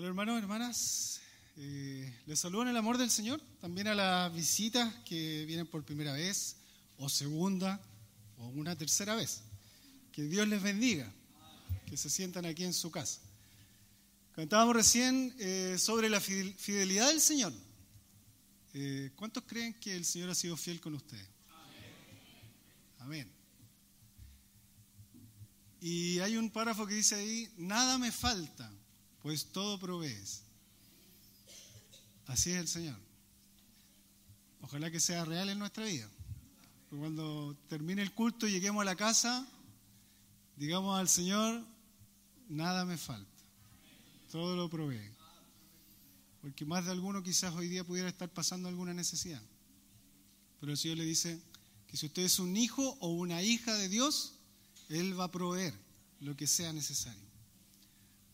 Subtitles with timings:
[0.00, 1.20] Hola hermanos, hermanas.
[1.58, 5.84] Eh, les saludo en el amor del Señor, también a las visitas que vienen por
[5.84, 6.56] primera vez,
[6.96, 7.78] o segunda,
[8.38, 9.42] o una tercera vez.
[10.10, 11.12] Que Dios les bendiga,
[11.84, 13.20] que se sientan aquí en su casa.
[14.34, 17.52] Cantábamos recién eh, sobre la fidelidad del Señor.
[18.72, 21.28] Eh, ¿Cuántos creen que el Señor ha sido fiel con ustedes?
[23.00, 23.30] Amén.
[25.78, 28.72] Y hay un párrafo que dice ahí, nada me falta
[29.22, 30.42] pues todo provees.
[32.26, 32.96] Así es el Señor.
[34.62, 36.08] Ojalá que sea real en nuestra vida.
[36.90, 39.46] Cuando termine el culto y lleguemos a la casa,
[40.56, 41.64] digamos al Señor,
[42.48, 43.30] nada me falta.
[44.30, 45.10] Todo lo provee.
[46.40, 49.42] Porque más de alguno quizás hoy día pudiera estar pasando alguna necesidad.
[50.58, 51.40] Pero el Señor le dice
[51.86, 54.34] que si usted es un hijo o una hija de Dios,
[54.88, 55.74] Él va a proveer
[56.20, 57.29] lo que sea necesario.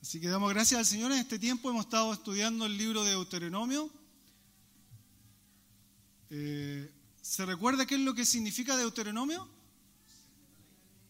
[0.07, 1.11] Así que damos gracias al Señor.
[1.11, 3.91] En este tiempo hemos estado estudiando el libro de Deuteronomio.
[6.31, 6.89] Eh,
[7.21, 9.49] ¿Se recuerda qué es lo que significa Deuteronomio?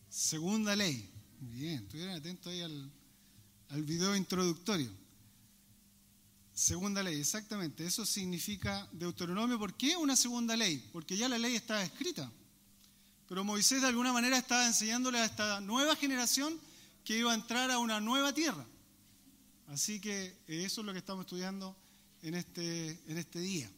[0.08, 1.11] Segunda ley.
[1.41, 2.91] Bien, estuvieron atentos ahí al,
[3.69, 4.91] al video introductorio.
[6.55, 7.84] Segunda ley, exactamente.
[7.84, 9.58] Eso significa Deuteronomio.
[9.58, 10.88] ¿Por qué una segunda ley?
[10.91, 12.33] Porque ya la ley estaba escrita.
[13.28, 16.58] Pero Moisés de alguna manera estaba enseñándole a esta nueva generación
[17.05, 18.66] que iba a entrar a una nueva tierra.
[19.69, 21.77] Así que eh, eso es lo que estamos estudiando
[22.22, 23.70] en este, en este día.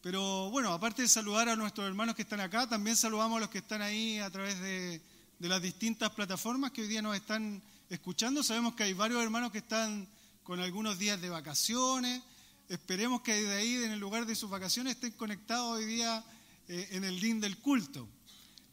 [0.00, 3.50] Pero bueno, aparte de saludar a nuestros hermanos que están acá, también saludamos a los
[3.50, 5.00] que están ahí a través de,
[5.40, 8.42] las distintas plataformas que hoy día nos están escuchando.
[8.42, 10.08] Sabemos que hay varios hermanos que están
[10.42, 12.22] con algunos días de vacaciones.
[12.68, 16.24] Esperemos que de ahí, en el lugar de sus vacaciones, estén conectados hoy día
[16.68, 18.08] eh, en el link del culto.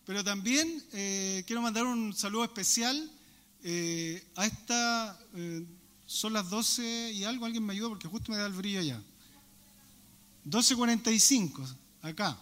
[0.05, 3.11] Pero también eh, quiero mandar un saludo especial
[4.35, 5.19] a esta
[6.11, 9.01] son las 12 y algo, alguien me ayuda porque justo me da el brillo ya.
[10.45, 11.65] 12.45,
[12.01, 12.37] acá.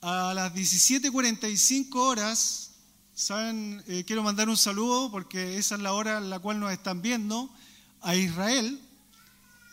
[0.00, 2.72] A las 17.45 horas,
[3.14, 3.80] ¿saben?
[3.86, 7.00] Eh, quiero mandar un saludo porque esa es la hora en la cual nos están
[7.00, 7.48] viendo
[8.00, 8.80] a Israel,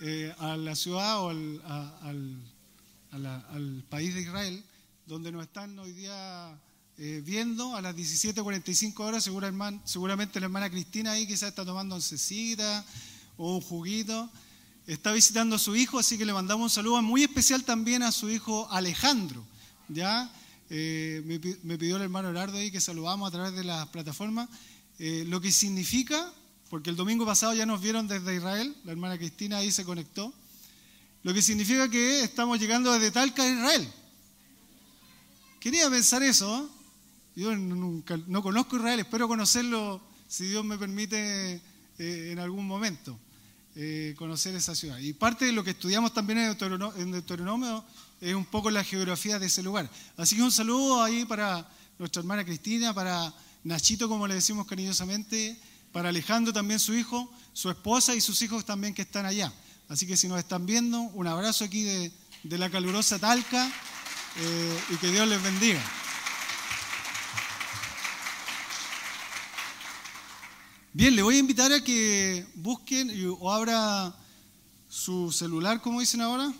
[0.01, 1.59] eh, a la ciudad o al,
[3.11, 4.63] al país de Israel,
[5.07, 6.55] donde nos están hoy día
[6.99, 9.23] eh, viendo a las 17.45 horas,
[9.85, 12.83] seguramente la hermana Cristina ahí quizás está tomando oncecita
[13.37, 14.29] o un juguito.
[14.87, 18.11] Está visitando a su hijo, así que le mandamos un saludo muy especial también a
[18.11, 19.45] su hijo Alejandro.
[19.89, 20.31] ¿ya?
[20.69, 21.21] Eh,
[21.63, 24.49] me, pidió el hermano Herardo ahí que saludamos a través de las plataformas.
[24.97, 26.33] Eh, lo que significa,
[26.69, 30.33] porque el domingo pasado ya nos vieron desde Israel, la hermana Cristina ahí se conectó,
[31.21, 33.87] lo que significa que estamos llegando desde Talca a Israel.
[35.59, 36.69] Quería pensar eso,
[37.37, 41.61] yo nunca, no conozco Israel, espero conocerlo, si Dios me permite,
[41.99, 43.17] eh, en algún momento,
[43.75, 44.97] eh, conocer esa ciudad.
[44.97, 47.85] Y parte de lo que estudiamos también en Deuteronomio,
[48.19, 49.87] es un poco la geografía de ese lugar.
[50.17, 53.31] Así que un saludo ahí para nuestra hermana Cristina, para
[53.63, 55.59] Nachito, como le decimos cariñosamente,
[55.91, 59.53] para Alejandro también su hijo, su esposa y sus hijos también que están allá.
[59.89, 62.11] Así que si nos están viendo, un abrazo aquí de,
[62.57, 63.71] la calurosa Talca
[64.37, 66.06] eh, y que Dios les bendiga.
[70.97, 74.15] Bien, le voy a invitar a que busquen o abra
[74.89, 76.51] su celular, como dicen ahora,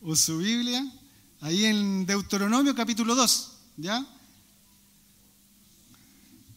[0.00, 0.82] o su Biblia,
[1.42, 4.06] ahí en Deuteronomio capítulo 2, ¿ya?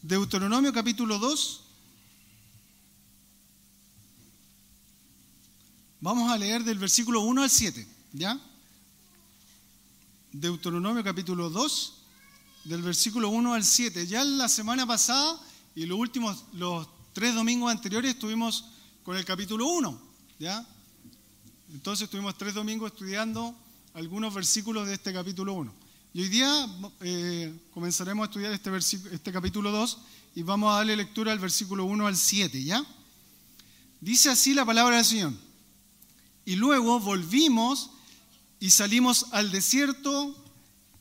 [0.01, 1.61] Deuteronomio capítulo 2.
[5.99, 8.39] Vamos a leer del versículo 1 al 7, ¿ya?
[10.31, 11.93] Deuteronomio capítulo 2,
[12.63, 14.07] del versículo 1 al 7.
[14.07, 15.37] Ya la semana pasada
[15.77, 18.65] y los últimos, los tres domingos anteriores estuvimos
[19.03, 20.01] con el capítulo 1,
[20.39, 20.67] ¿ya?
[21.71, 23.55] Entonces estuvimos tres domingos estudiando
[23.93, 25.71] algunos versículos de este capítulo 1.
[26.15, 26.67] Y hoy día
[27.01, 28.75] eh, comenzaremos a estudiar este,
[29.13, 29.99] este capítulo 2
[30.33, 32.83] y vamos a darle lectura al versículo 1 al 7, ¿ya?
[34.01, 35.33] Dice así la palabra del Señor.
[36.43, 37.91] Y luego volvimos
[38.59, 40.35] y salimos al desierto,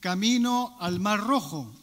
[0.01, 1.75] camino al Mar Rojo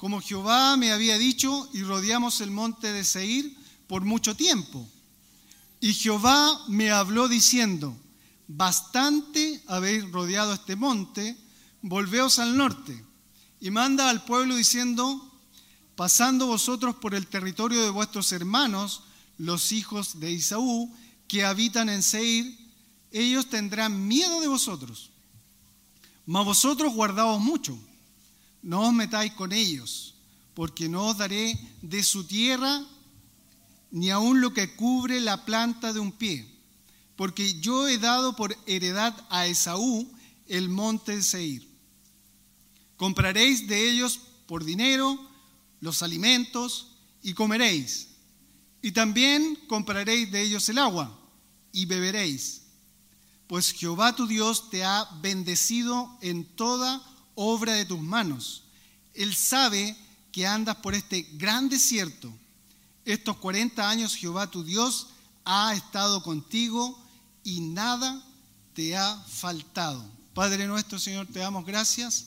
[0.00, 3.54] como Jehová me había dicho, y rodeamos el monte de Seir
[3.86, 4.88] por mucho tiempo.
[5.78, 7.94] Y Jehová me habló diciendo,
[8.48, 11.36] bastante habéis rodeado este monte,
[11.82, 13.04] volveos al norte.
[13.60, 15.38] Y manda al pueblo diciendo,
[15.96, 19.02] pasando vosotros por el territorio de vuestros hermanos,
[19.36, 20.96] los hijos de Isaú,
[21.28, 22.58] que habitan en Seir,
[23.12, 25.10] ellos tendrán miedo de vosotros.
[26.24, 27.78] Mas vosotros guardaos mucho
[28.62, 30.14] no os metáis con ellos,
[30.54, 32.84] porque no os daré de su tierra
[33.90, 36.46] ni aun lo que cubre la planta de un pie,
[37.16, 40.10] porque yo he dado por heredad a Esaú
[40.46, 41.68] el monte de Seir.
[42.96, 45.18] Compraréis de ellos por dinero
[45.80, 48.08] los alimentos y comeréis.
[48.82, 51.18] Y también compraréis de ellos el agua
[51.72, 52.62] y beberéis.
[53.46, 57.02] Pues Jehová tu Dios te ha bendecido en toda
[57.34, 58.64] obra de tus manos.
[59.14, 59.96] Él sabe
[60.32, 62.32] que andas por este gran desierto.
[63.04, 65.08] Estos 40 años Jehová tu Dios
[65.44, 66.98] ha estado contigo
[67.42, 68.22] y nada
[68.74, 70.04] te ha faltado.
[70.34, 72.26] Padre nuestro, Señor, te damos gracias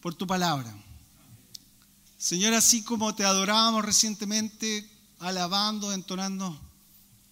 [0.00, 0.74] por tu palabra.
[2.18, 6.58] Señor, así como te adorábamos recientemente, alabando, entonando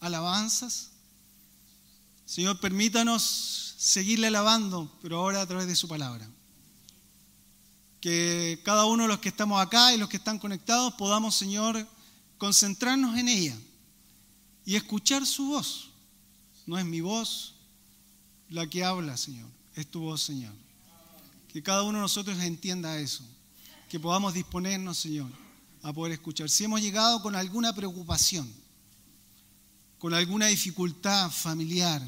[0.00, 0.90] alabanzas,
[2.26, 6.28] Señor, permítanos seguirle alabando, pero ahora a través de su palabra.
[8.04, 11.88] Que cada uno de los que estamos acá y los que están conectados podamos, Señor,
[12.36, 13.56] concentrarnos en ella
[14.66, 15.88] y escuchar su voz.
[16.66, 17.54] No es mi voz
[18.50, 20.52] la que habla, Señor, es tu voz, Señor.
[21.48, 23.24] Que cada uno de nosotros entienda eso,
[23.88, 25.30] que podamos disponernos, Señor,
[25.80, 26.50] a poder escuchar.
[26.50, 28.52] Si hemos llegado con alguna preocupación,
[29.98, 32.02] con alguna dificultad familiar,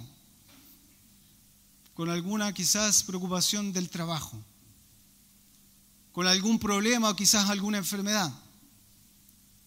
[1.95, 4.45] con alguna quizás preocupación del trabajo,
[6.17, 8.33] con algún problema o quizás alguna enfermedad,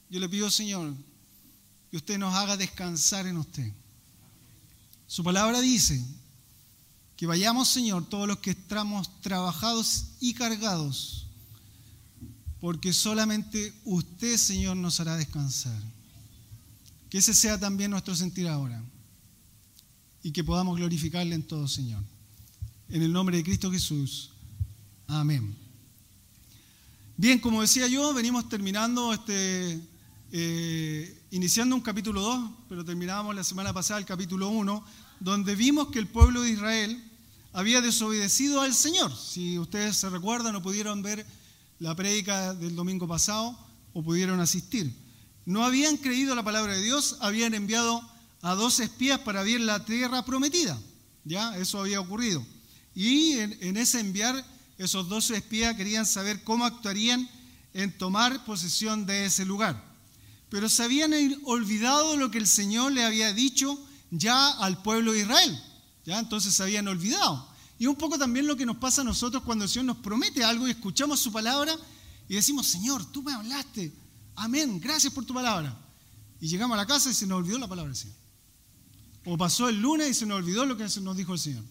[0.09, 0.95] yo le pido, Señor,
[1.91, 3.71] que usted nos haga descansar en usted.
[5.05, 6.03] Su palabra dice
[7.15, 11.27] que vayamos, Señor, todos los que estamos trabajados y cargados,
[12.59, 15.79] porque solamente usted, Señor, nos hará descansar.
[17.11, 18.83] Que ese sea también nuestro sentir ahora
[20.23, 22.03] y que podamos glorificarle en todo, Señor.
[22.89, 24.31] En el nombre de Cristo Jesús.
[25.05, 25.68] Amén.
[27.19, 29.77] Bien, como decía yo, venimos terminando este
[30.31, 34.85] eh, iniciando un capítulo 2, pero terminábamos la semana pasada el capítulo 1,
[35.19, 37.03] donde vimos que el pueblo de Israel
[37.51, 39.13] había desobedecido al Señor.
[39.13, 41.25] Si ustedes se recuerdan o pudieron ver
[41.79, 43.59] la prédica del domingo pasado
[43.91, 44.89] o pudieron asistir.
[45.45, 48.01] No habían creído la palabra de Dios, habían enviado
[48.41, 50.79] a dos espías para ver la tierra prometida.
[51.25, 52.41] Ya, eso había ocurrido.
[52.95, 54.41] Y en, en ese enviar,
[54.79, 57.29] esos dos espías querían saber cómo actuarían
[57.75, 59.89] en tomar posesión de ese lugar
[60.49, 61.13] pero se habían
[61.45, 63.79] olvidado lo que el Señor le había dicho
[64.09, 65.63] ya al pueblo de Israel.
[66.05, 66.19] ¿ya?
[66.19, 67.47] Entonces se habían olvidado.
[67.77, 70.43] Y un poco también lo que nos pasa a nosotros cuando el Señor nos promete
[70.43, 71.75] algo y escuchamos su palabra
[72.27, 73.93] y decimos, Señor, tú me hablaste.
[74.35, 75.77] Amén, gracias por tu palabra.
[76.41, 78.17] Y llegamos a la casa y se nos olvidó la palabra del Señor.
[79.25, 81.63] O pasó el lunes y se nos olvidó lo que nos dijo el Señor.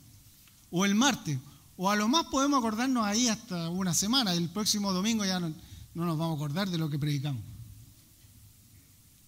[0.70, 1.38] O el martes.
[1.80, 4.34] O a lo más podemos acordarnos ahí hasta una semana.
[4.34, 5.54] El próximo domingo ya no,
[5.94, 7.40] no nos vamos a acordar de lo que predicamos.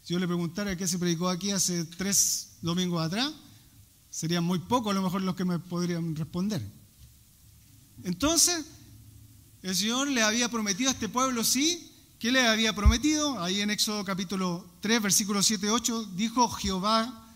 [0.03, 3.33] Si yo le preguntara qué se predicó aquí hace tres domingos atrás,
[4.11, 6.61] serían muy pocos a lo mejor los que me podrían responder.
[8.03, 8.67] Entonces,
[9.63, 13.41] el Señor le había prometido a este pueblo, sí, ¿qué le había prometido?
[13.41, 17.29] Ahí en Éxodo capítulo 3, versículo 7, 8, dijo Jehová,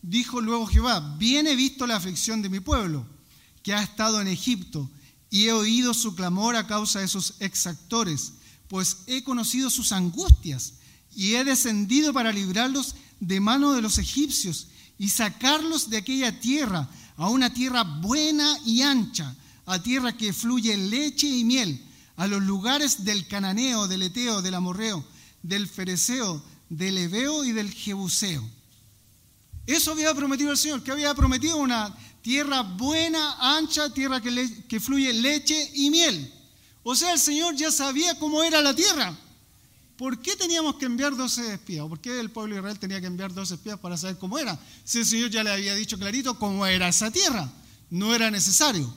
[0.00, 3.04] dijo luego Jehová, bien he visto la aflicción de mi pueblo,
[3.62, 4.90] que ha estado en Egipto,
[5.30, 8.34] y he oído su clamor a causa de sus exactores,
[8.68, 10.74] pues he conocido sus angustias
[11.14, 16.88] y he descendido para librarlos de mano de los egipcios y sacarlos de aquella tierra
[17.16, 19.34] a una tierra buena y ancha,
[19.66, 21.82] a tierra que fluye leche y miel,
[22.16, 25.04] a los lugares del cananeo, del eteo, del amorreo,
[25.42, 28.46] del fereceo, del ebeo y del jebuseo.
[29.66, 35.12] Eso había prometido el Señor, que había prometido una tierra buena, ancha, tierra que, fluye
[35.12, 36.32] leche y miel.
[36.82, 39.16] O sea, el Señor ya sabía cómo era la tierra.
[39.96, 41.86] ¿Por qué teníamos que enviar 12 espías?
[41.86, 44.58] ¿Por qué el pueblo de Israel tenía que enviar 12 espías para saber cómo era?
[44.84, 47.48] Si el Señor ya le había dicho clarito cómo era esa tierra,
[47.90, 48.92] no era necesario.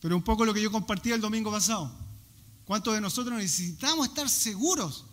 [0.00, 1.92] Pero un poco lo que yo compartí el domingo pasado.
[2.64, 5.04] ¿Cuántos de nosotros necesitamos estar seguros?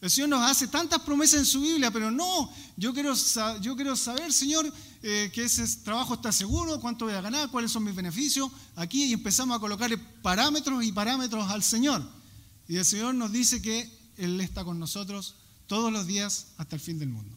[0.00, 3.14] El Señor nos hace tantas promesas en su Biblia, pero no, yo quiero,
[3.60, 7.72] yo quiero saber, Señor, eh, que ese trabajo está seguro, cuánto voy a ganar, cuáles
[7.72, 8.48] son mis beneficios.
[8.76, 12.08] Aquí y empezamos a colocarle parámetros y parámetros al Señor.
[12.68, 15.34] Y el Señor nos dice que él está con nosotros
[15.66, 17.36] todos los días hasta el fin del mundo.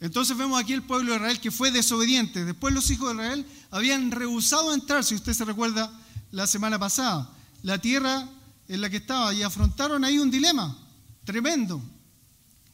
[0.00, 2.44] Entonces vemos aquí el pueblo de Israel que fue desobediente.
[2.44, 5.90] Después los hijos de Israel habían rehusado entrar, si usted se recuerda
[6.30, 7.30] la semana pasada,
[7.62, 8.28] la tierra
[8.68, 10.76] en la que estaba y afrontaron ahí un dilema
[11.24, 11.82] tremendo.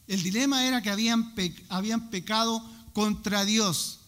[0.07, 1.33] El dilema era que habían,
[1.69, 3.99] habían pecado contra Dios,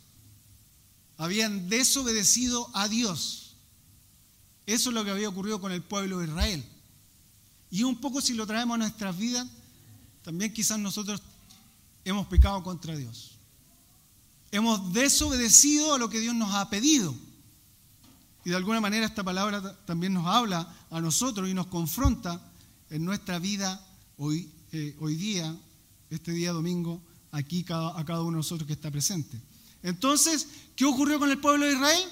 [1.17, 3.55] habían desobedecido a Dios.
[4.65, 6.63] Eso es lo que había ocurrido con el pueblo de Israel.
[7.71, 9.47] Y un poco si lo traemos a nuestras vidas,
[10.23, 11.21] también quizás nosotros
[12.05, 13.31] hemos pecado contra Dios.
[14.51, 17.15] Hemos desobedecido a lo que Dios nos ha pedido.
[18.47, 22.41] Y de alguna manera esta palabra también nos habla a nosotros y nos confronta
[22.89, 23.85] en nuestra vida
[24.15, 25.53] hoy, eh, hoy día,
[26.09, 27.01] este día domingo,
[27.33, 29.37] aquí a cada uno de nosotros que está presente.
[29.83, 32.03] Entonces, ¿qué ocurrió con el pueblo de Israel?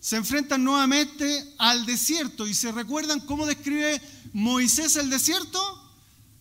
[0.00, 4.00] Se enfrentan nuevamente al desierto y se recuerdan cómo describe
[4.32, 5.60] Moisés el desierto,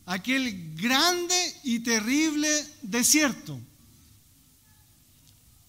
[0.05, 2.47] aquel grande y terrible
[2.83, 3.59] desierto.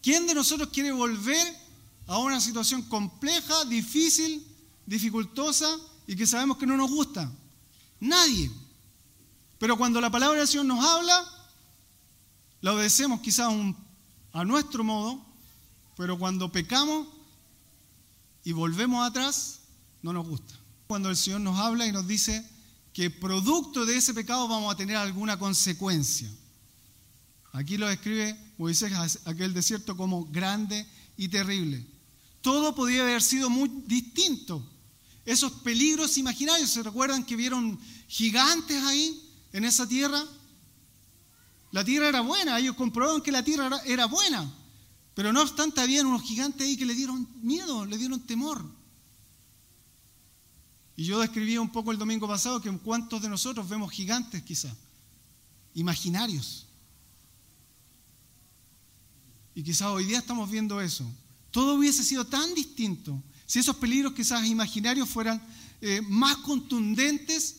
[0.00, 1.69] ¿Quién de nosotros quiere volver
[2.06, 4.46] a una situación compleja, difícil,
[4.86, 7.30] dificultosa y que sabemos que no nos gusta?
[8.00, 8.50] Nadie.
[9.58, 11.24] Pero cuando la palabra del Señor nos habla,
[12.60, 13.52] la obedecemos quizás
[14.32, 15.24] a nuestro modo,
[15.96, 17.06] pero cuando pecamos
[18.42, 19.60] y volvemos atrás,
[20.02, 20.54] no nos gusta.
[20.86, 22.48] Cuando el Señor nos habla y nos dice
[22.92, 26.30] que producto de ese pecado vamos a tener alguna consecuencia.
[27.52, 30.86] Aquí lo describe Moisés, aquel desierto, como grande
[31.20, 31.86] y terrible.
[32.40, 34.66] Todo podía haber sido muy distinto.
[35.26, 40.24] Esos peligros imaginarios, ¿se recuerdan que vieron gigantes ahí en esa tierra?
[41.72, 44.50] La tierra era buena, ellos comprobaron que la tierra era buena,
[45.12, 48.64] pero no obstante habían unos gigantes ahí que le dieron miedo, le dieron temor.
[50.96, 54.74] Y yo describí un poco el domingo pasado que cuántos de nosotros vemos gigantes quizá,
[55.74, 56.66] imaginarios.
[59.60, 61.04] Y quizás hoy día estamos viendo eso.
[61.50, 65.38] Todo hubiese sido tan distinto si esos peligros quizás imaginarios fueran
[65.82, 67.56] eh, más contundentes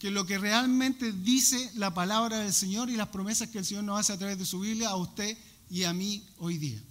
[0.00, 3.84] que lo que realmente dice la palabra del Señor y las promesas que el Señor
[3.84, 5.38] nos hace a través de su Biblia a usted
[5.70, 6.82] y a mí hoy día.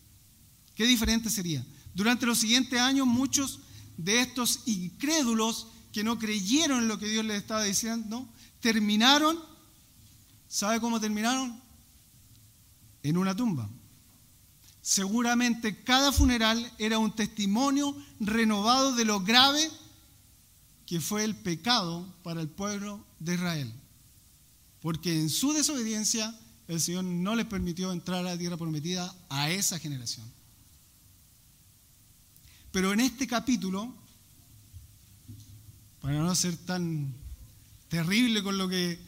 [0.74, 1.66] ¿Qué diferente sería?
[1.94, 3.60] Durante los siguientes años muchos
[3.98, 8.26] de estos incrédulos que no creyeron en lo que Dios les estaba diciendo,
[8.62, 9.38] terminaron,
[10.48, 11.60] ¿sabe cómo terminaron?
[13.04, 13.70] En una tumba.
[14.86, 19.68] Seguramente cada funeral era un testimonio renovado de lo grave
[20.86, 23.74] que fue el pecado para el pueblo de Israel.
[24.82, 26.38] Porque en su desobediencia
[26.68, 30.32] el Señor no les permitió entrar a la tierra prometida a esa generación.
[32.72, 33.92] Pero en este capítulo,
[36.00, 37.12] para no ser tan
[37.88, 39.00] terrible con lo que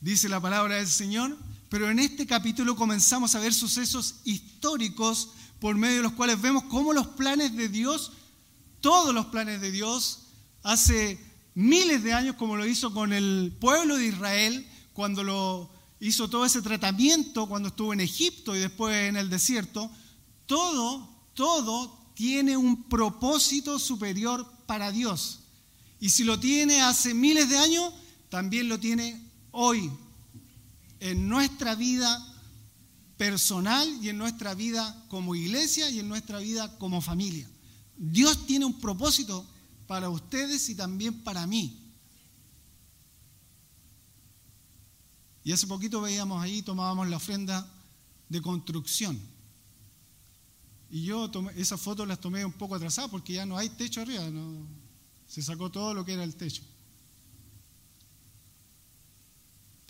[0.00, 1.38] dice la palabra del Señor,
[1.70, 6.64] pero en este capítulo comenzamos a ver sucesos históricos por medio de los cuales vemos
[6.64, 8.10] cómo los planes de Dios,
[8.80, 10.22] todos los planes de Dios,
[10.64, 11.24] hace
[11.54, 16.44] miles de años, como lo hizo con el pueblo de Israel, cuando lo hizo todo
[16.44, 19.88] ese tratamiento, cuando estuvo en Egipto y después en el desierto,
[20.46, 25.42] todo, todo tiene un propósito superior para Dios.
[26.00, 27.92] Y si lo tiene hace miles de años,
[28.28, 29.22] también lo tiene
[29.52, 29.88] hoy
[31.00, 32.26] en nuestra vida
[33.16, 37.48] personal y en nuestra vida como iglesia y en nuestra vida como familia.
[37.96, 39.46] Dios tiene un propósito
[39.86, 41.76] para ustedes y también para mí.
[45.42, 47.68] Y hace poquito veíamos ahí, tomábamos la ofrenda
[48.28, 49.20] de construcción.
[50.90, 54.00] Y yo tomé, esas fotos las tomé un poco atrasadas porque ya no hay techo
[54.00, 54.22] arriba,
[55.26, 56.62] se sacó todo lo que era el techo.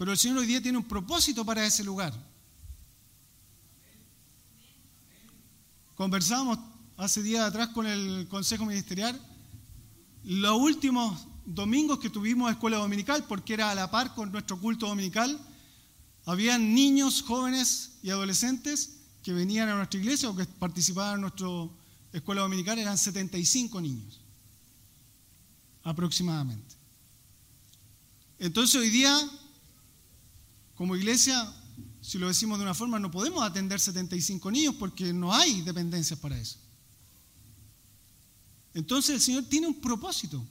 [0.01, 2.15] Pero el Señor hoy día tiene un propósito para ese lugar.
[5.95, 6.59] Conversábamos
[6.97, 9.21] hace días atrás con el Consejo Ministerial.
[10.25, 14.87] Los últimos domingos que tuvimos escuela dominical, porque era a la par con nuestro culto
[14.87, 15.39] dominical,
[16.25, 21.47] habían niños, jóvenes y adolescentes que venían a nuestra iglesia o que participaban en nuestra
[22.11, 24.19] escuela dominical, eran 75 niños
[25.83, 26.75] aproximadamente.
[28.39, 29.31] Entonces hoy día
[30.81, 31.47] como iglesia,
[32.01, 36.19] si lo decimos de una forma, no podemos atender 75 niños porque no hay dependencias
[36.19, 36.59] para eso.
[38.73, 40.43] Entonces el Señor tiene un propósito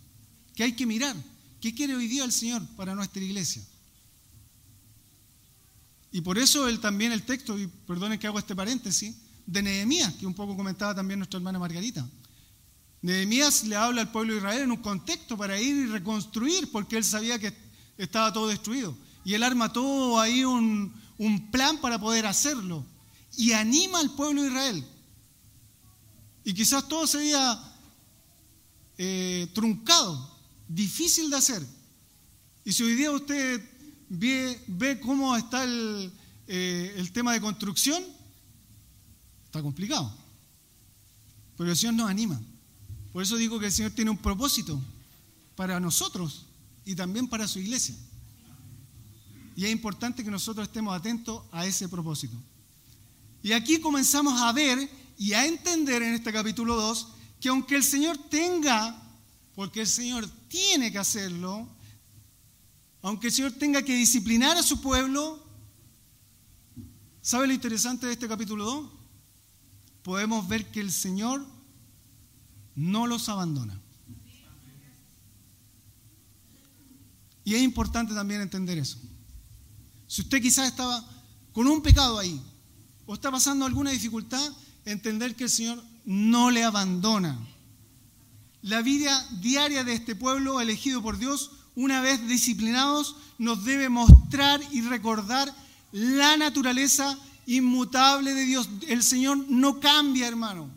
[0.53, 1.15] que hay que mirar.
[1.59, 3.63] ¿Qué quiere hoy día el Señor para nuestra iglesia?
[6.11, 9.15] Y por eso él también el texto, y perdonen que hago este paréntesis,
[9.47, 12.07] de Nehemías, que un poco comentaba también nuestra hermana Margarita.
[13.01, 16.97] Nehemías le habla al pueblo de Israel en un contexto para ir y reconstruir, porque
[16.97, 17.51] él sabía que
[17.97, 18.95] estaba todo destruido.
[19.23, 20.93] Y él arma todo ahí un,
[21.51, 22.85] plan para poder hacerlo.
[23.35, 24.85] Y anima al pueblo de Israel.
[26.43, 27.59] Y quizás todo sería
[28.97, 31.65] eh, truncado, difícil de hacer.
[32.63, 33.61] Y si hoy día usted
[34.09, 36.11] ve, ve cómo está el,
[36.47, 38.03] eh, el tema de construcción,
[39.45, 40.11] está complicado.
[41.57, 42.41] Pero el Señor nos anima.
[43.11, 44.81] Por eso digo que el Señor tiene un propósito
[45.55, 46.45] para nosotros
[46.85, 47.95] y también para su iglesia.
[49.59, 52.37] Y es importante que nosotros estemos atentos a ese propósito.
[53.43, 57.07] Y aquí comenzamos a ver y a entender en este capítulo 2
[57.41, 58.95] que aunque el Señor tenga,
[59.55, 61.67] porque el Señor tiene que hacerlo,
[63.01, 65.45] aunque el Señor tenga que disciplinar a su pueblo,
[67.21, 68.89] ¿sabe lo interesante de este capítulo 2?
[70.03, 71.45] Podemos ver que el Señor
[72.75, 73.77] no los abandona.
[77.43, 79.08] Y es importante también entender eso.
[80.09, 81.05] Si usted quizás estaba
[81.53, 82.41] con un pecado ahí
[83.05, 84.51] o está pasando alguna dificultad,
[84.83, 87.37] entender que el Señor no le abandona.
[88.63, 94.59] La vida diaria de este pueblo elegido por Dios, una vez disciplinados, nos debe mostrar
[94.71, 95.53] y recordar
[95.91, 98.67] la naturaleza inmutable de Dios.
[98.87, 100.71] El Señor no cambia, hermano.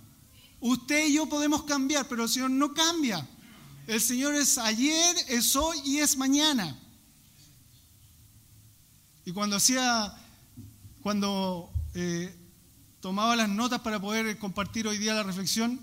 [0.60, 3.26] Usted y yo podemos cambiar, pero el Señor no cambia.
[3.86, 6.78] El Señor es ayer, es hoy y es mañana.
[9.24, 10.12] Y cuando hacía,
[11.02, 12.34] cuando eh,
[13.00, 15.80] tomaba las notas para poder compartir hoy día la reflexión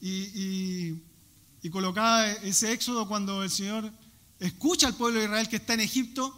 [0.00, 1.02] y,
[1.70, 3.90] colocaba ese éxodo cuando el Señor
[4.38, 6.32] escucha al pueblo de Israel que está en Egipto,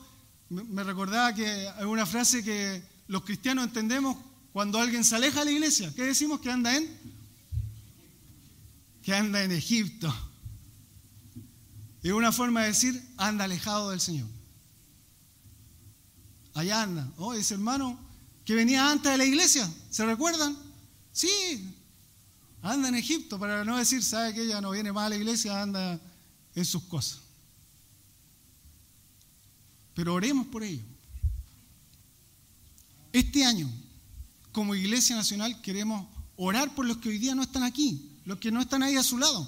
[0.48, 4.16] me recordaba que hay una frase que los cristianos entendemos
[4.52, 5.92] cuando alguien se aleja de la iglesia.
[5.94, 6.40] ¿Qué decimos?
[6.40, 6.88] Que anda en
[9.02, 10.12] que anda en Egipto.
[12.02, 14.28] Es una forma de decir, anda alejado del Señor.
[16.56, 17.12] Allá anda.
[17.18, 17.98] Oh, ese hermano
[18.46, 20.56] que venía antes de la iglesia, ¿se recuerdan?
[21.12, 21.28] Sí,
[22.62, 25.60] anda en Egipto, para no decir, sabe que ella no viene más a la iglesia,
[25.60, 26.00] anda
[26.54, 27.20] en sus cosas.
[29.92, 30.82] Pero oremos por ello.
[33.12, 33.70] Este año,
[34.50, 38.50] como Iglesia Nacional, queremos orar por los que hoy día no están aquí, los que
[38.50, 39.46] no están ahí a su lado.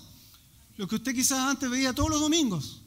[0.77, 2.83] Lo que usted quizás antes veía todos los domingos.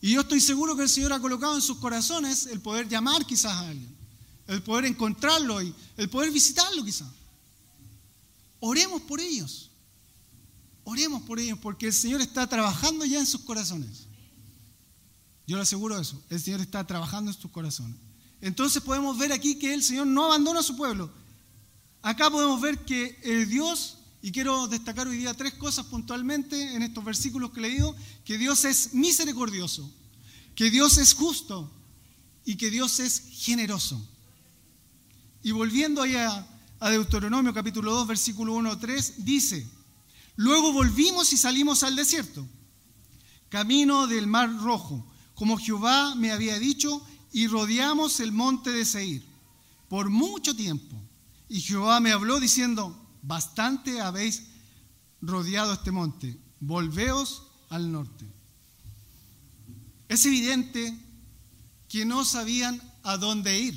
[0.00, 3.24] Y yo estoy seguro que el Señor ha colocado en sus corazones el poder llamar
[3.24, 3.96] quizás a alguien,
[4.46, 7.08] el poder encontrarlo y el poder visitarlo quizás.
[8.60, 9.70] Oremos por ellos.
[10.84, 14.06] Oremos por ellos porque el Señor está trabajando ya en sus corazones.
[15.46, 16.22] Yo le aseguro eso.
[16.30, 17.96] El Señor está trabajando en sus corazones.
[18.40, 21.10] Entonces podemos ver aquí que el Señor no abandona a su pueblo.
[22.02, 26.82] Acá podemos ver que el Dios y quiero destacar hoy día tres cosas puntualmente en
[26.82, 29.88] estos versículos que he leído, que Dios es misericordioso,
[30.56, 31.70] que Dios es justo
[32.44, 34.04] y que Dios es generoso.
[35.44, 36.44] Y volviendo allá
[36.80, 39.64] a Deuteronomio capítulo 2, versículo 1 3, dice,
[40.34, 42.44] luego volvimos y salimos al desierto,
[43.48, 47.00] camino del mar rojo, como Jehová me había dicho,
[47.32, 49.24] y rodeamos el monte de Seir
[49.88, 51.00] por mucho tiempo.
[51.48, 54.44] Y Jehová me habló diciendo, bastante habéis
[55.20, 58.24] rodeado este monte, volveos al norte.
[60.08, 60.96] Es evidente
[61.88, 63.74] que no sabían a dónde ir.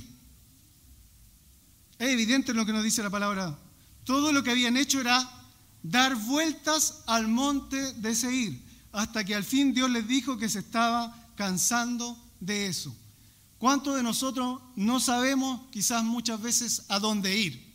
[1.98, 3.58] Es evidente lo que nos dice la palabra.
[4.04, 5.28] Todo lo que habían hecho era
[5.82, 10.60] dar vueltas al monte de Seir, hasta que al fin Dios les dijo que se
[10.60, 12.96] estaba cansando de eso.
[13.58, 17.69] ¿Cuántos de nosotros no sabemos quizás muchas veces a dónde ir?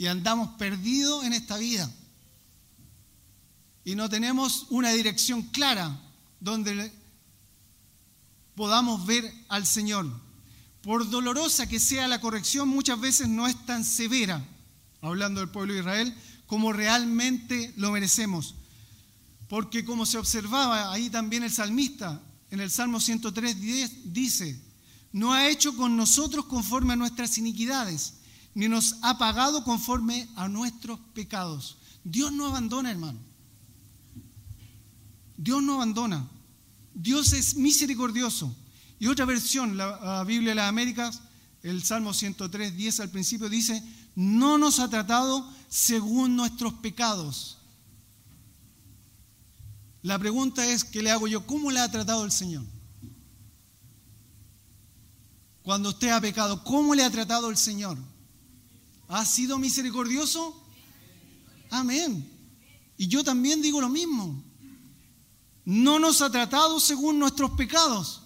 [0.00, 1.92] Y andamos perdidos en esta vida.
[3.84, 5.94] Y no tenemos una dirección clara
[6.40, 6.90] donde
[8.54, 10.10] podamos ver al Señor.
[10.80, 14.42] Por dolorosa que sea la corrección, muchas veces no es tan severa,
[15.02, 16.14] hablando del pueblo de Israel,
[16.46, 18.54] como realmente lo merecemos.
[19.50, 24.58] Porque como se observaba ahí también el salmista, en el Salmo 103, 10, dice,
[25.12, 28.14] no ha hecho con nosotros conforme a nuestras iniquidades
[28.54, 31.78] ni nos ha pagado conforme a nuestros pecados.
[32.04, 33.18] Dios no abandona, hermano.
[35.36, 36.28] Dios no abandona.
[36.94, 38.54] Dios es misericordioso.
[38.98, 41.22] Y otra versión, la, Biblia de las Américas,
[41.62, 43.82] el Salmo 103, 10 al principio dice,
[44.14, 47.58] no nos ha tratado según nuestros pecados.
[50.02, 51.46] La pregunta es, ¿qué le hago yo?
[51.46, 52.64] ¿Cómo le ha tratado el Señor?
[55.62, 57.96] Cuando usted ha pecado, ¿cómo le ha tratado el Señor?
[59.10, 60.56] ¿Ha sido misericordioso?
[61.68, 62.28] Amén.
[62.96, 64.40] Y yo también digo lo mismo.
[65.64, 68.22] No nos ha tratado según nuestros pecados.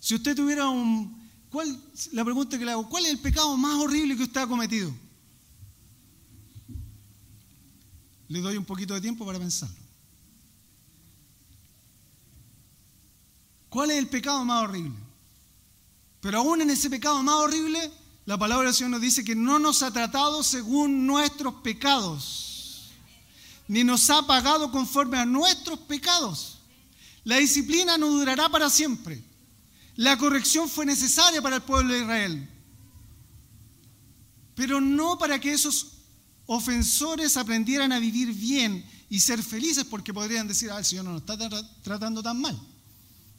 [0.00, 1.20] Si usted tuviera un...
[1.50, 1.80] ¿cuál,
[2.10, 4.92] la pregunta que le hago, ¿cuál es el pecado más horrible que usted ha cometido?
[8.26, 9.76] Le doy un poquito de tiempo para pensarlo.
[13.68, 14.98] ¿Cuál es el pecado más horrible?
[16.20, 17.99] Pero aún en ese pecado más horrible,
[18.30, 22.92] la palabra del Señor nos dice que no nos ha tratado según nuestros pecados,
[23.66, 26.58] ni nos ha pagado conforme a nuestros pecados.
[27.24, 29.20] La disciplina no durará para siempre.
[29.96, 32.48] La corrección fue necesaria para el pueblo de Israel,
[34.54, 35.94] pero no para que esos
[36.46, 41.14] ofensores aprendieran a vivir bien y ser felices, porque podrían decir, ah, el Señor no
[41.14, 41.36] nos está
[41.82, 42.56] tratando tan mal.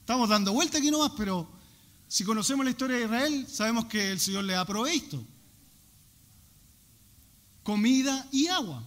[0.02, 1.61] Estamos dando vuelta aquí nomás, pero
[2.12, 5.26] si conocemos la historia de Israel, sabemos que el Señor le ha provisto
[7.64, 8.84] comida y agua.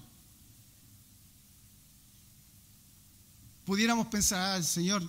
[3.65, 5.03] Pudiéramos pensar, ah, el Señor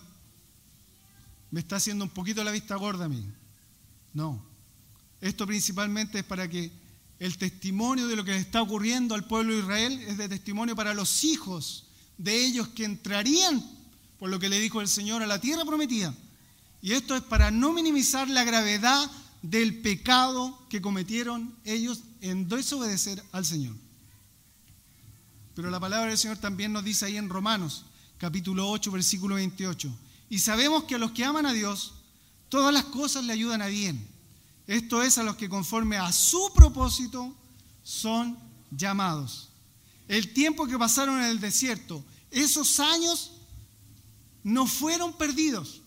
[1.52, 3.22] me está haciendo un poquito la vista gorda a mí.
[4.14, 4.42] No.
[5.20, 6.72] Esto principalmente es para que
[7.20, 10.74] el testimonio de lo que le está ocurriendo al pueblo de Israel es de testimonio
[10.74, 13.62] para los hijos de ellos que entrarían,
[14.18, 16.16] por lo que le dijo el Señor, a la tierra prometida.
[16.86, 19.10] Y esto es para no minimizar la gravedad
[19.42, 23.76] del pecado que cometieron ellos en desobedecer al Señor.
[25.56, 27.86] Pero la palabra del Señor también nos dice ahí en Romanos,
[28.20, 29.92] capítulo 8, versículo 28.
[30.30, 31.96] Y sabemos que a los que aman a Dios,
[32.50, 34.08] todas las cosas le ayudan a bien.
[34.68, 37.36] Esto es a los que conforme a su propósito
[37.84, 38.38] son
[38.70, 39.50] llamados.
[40.08, 43.32] El tiempo que pasaron en el desierto, esos años
[44.44, 45.82] no fueron perdidos.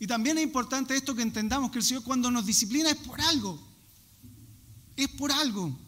[0.00, 3.20] Y también es importante esto que entendamos que el Señor cuando nos disciplina es por
[3.20, 3.60] algo.
[4.96, 5.78] Es por algo.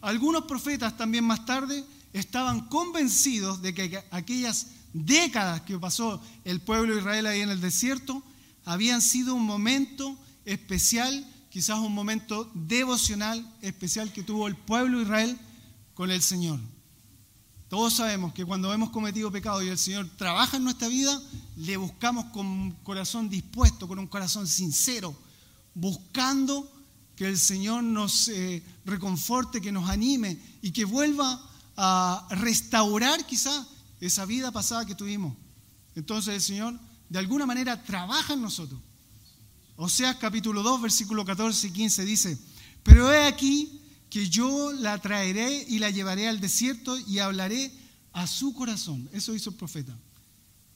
[0.00, 6.94] Algunos profetas también más tarde estaban convencidos de que aquellas décadas que pasó el pueblo
[6.94, 8.22] de Israel ahí en el desierto
[8.64, 15.04] habían sido un momento especial, quizás un momento devocional especial que tuvo el pueblo de
[15.04, 15.38] Israel
[15.94, 16.60] con el Señor.
[17.68, 21.20] Todos sabemos que cuando hemos cometido pecado y el Señor trabaja en nuestra vida,
[21.56, 25.16] le buscamos con un corazón dispuesto, con un corazón sincero,
[25.74, 26.70] buscando
[27.16, 31.40] que el Señor nos eh, reconforte, que nos anime y que vuelva
[31.76, 33.66] a restaurar quizá
[34.00, 35.34] esa vida pasada que tuvimos.
[35.94, 38.80] Entonces el Señor de alguna manera trabaja en nosotros.
[39.76, 42.38] Oseas capítulo 2, versículo 14 y 15 dice,
[42.82, 43.80] pero he aquí
[44.14, 47.72] que yo la traeré y la llevaré al desierto y hablaré
[48.12, 49.10] a su corazón.
[49.12, 49.92] Eso hizo el profeta.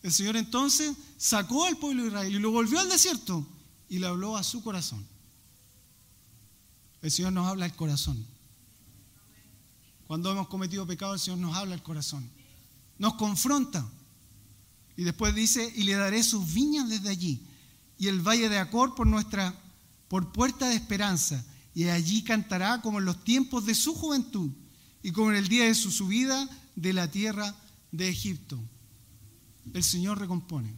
[0.02, 3.46] El Señor entonces sacó al pueblo de Israel y lo volvió al desierto
[3.88, 5.06] y le habló a su corazón.
[7.00, 8.26] El Señor nos habla al corazón.
[10.08, 12.28] Cuando hemos cometido pecado, el Señor nos habla al corazón.
[12.98, 13.88] Nos confronta.
[14.96, 17.40] Y después dice, y le daré sus viñas desde allí,
[17.98, 19.54] y el valle de Acor por nuestra,
[20.08, 21.44] por puerta de esperanza,
[21.78, 24.50] y allí cantará como en los tiempos de su juventud,
[25.00, 27.54] y como en el día de su subida de la tierra
[27.92, 28.58] de Egipto.
[29.72, 30.74] El Señor recompone.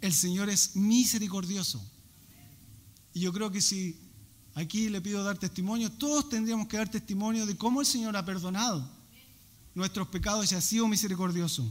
[0.00, 1.84] El Señor es misericordioso.
[3.12, 3.98] Y yo creo que si
[4.54, 8.24] aquí le pido dar testimonio, todos tendríamos que dar testimonio de cómo el Señor ha
[8.24, 8.88] perdonado
[9.74, 11.68] nuestros pecados y ha sido misericordioso.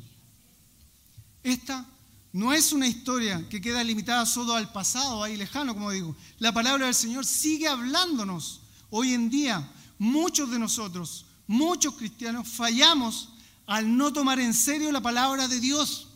[1.43, 1.89] Esta
[2.37, 6.15] no es una historia que queda limitada solo al pasado, ahí lejano, como digo.
[6.37, 8.61] La palabra del Señor sigue hablándonos.
[8.91, 13.29] Hoy en día, muchos de nosotros, muchos cristianos, fallamos
[13.65, 16.09] al no tomar en serio la palabra de Dios.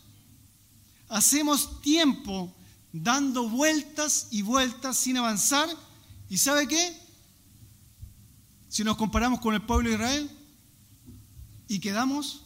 [1.09, 2.53] Hacemos tiempo
[2.93, 5.67] dando vueltas y vueltas sin avanzar
[6.31, 6.97] ¿Y sabe qué?
[8.69, 10.31] Si nos comparamos con el pueblo de Israel
[11.67, 12.43] y quedamos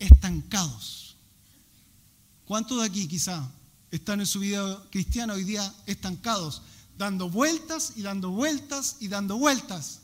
[0.00, 1.01] estancados.
[2.52, 3.50] ¿Cuántos de aquí quizá
[3.90, 6.60] están en su vida cristiana hoy día estancados,
[6.98, 10.02] dando vueltas y dando vueltas y dando vueltas,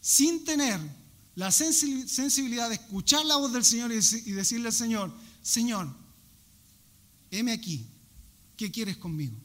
[0.00, 0.80] sin tener
[1.34, 3.96] la sensibilidad de escuchar la voz del Señor y
[4.32, 5.94] decirle al Señor, Señor,
[7.30, 7.86] heme aquí,
[8.56, 9.36] ¿qué quieres conmigo?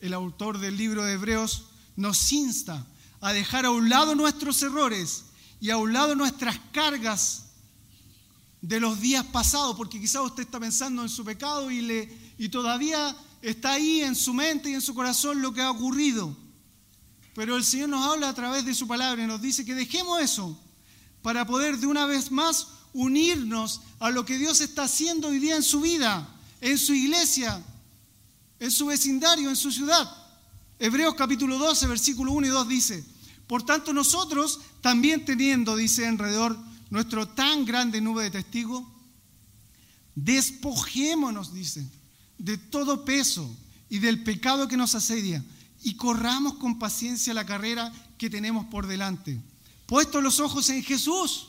[0.00, 2.86] el autor del libro de Hebreos, nos insta
[3.22, 5.24] a dejar a un lado nuestros errores
[5.64, 7.44] y a un lado nuestras cargas
[8.60, 12.50] de los días pasados, porque quizás usted está pensando en su pecado y, le, y
[12.50, 16.36] todavía está ahí en su mente y en su corazón lo que ha ocurrido.
[17.34, 20.20] Pero el Señor nos habla a través de su palabra y nos dice que dejemos
[20.20, 20.54] eso
[21.22, 25.56] para poder de una vez más unirnos a lo que Dios está haciendo hoy día
[25.56, 26.28] en su vida,
[26.60, 27.64] en su iglesia,
[28.60, 30.14] en su vecindario, en su ciudad.
[30.78, 33.13] Hebreos capítulo 12, versículo 1 y 2 dice,
[33.46, 36.58] por tanto nosotros también teniendo, dice alrededor,
[36.90, 38.84] nuestro tan grande nube de testigos,
[40.14, 41.86] despojémonos, dice,
[42.38, 43.54] de todo peso
[43.88, 45.44] y del pecado que nos asedia
[45.82, 49.40] y corramos con paciencia la carrera que tenemos por delante.
[49.86, 51.48] Puestos los ojos en Jesús,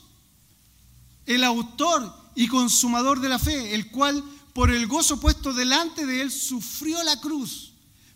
[1.25, 6.21] el autor y consumador de la fe, el cual por el gozo puesto delante de
[6.21, 7.73] él, sufrió la cruz,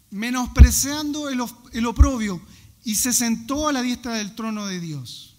[0.09, 2.41] menospreciando el, oprobio,
[2.89, 5.35] y se sentó a la diestra del trono de Dios.